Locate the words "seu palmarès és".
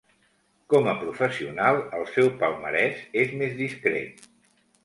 2.15-3.37